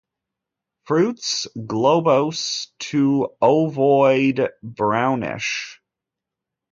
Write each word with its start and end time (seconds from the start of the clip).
Fruits 0.85 1.45
globose 1.67 2.69
to 2.79 3.35
ovoid, 3.39 4.49
brownish. 4.63 5.79